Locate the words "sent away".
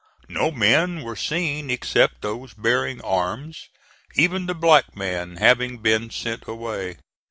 6.09-6.97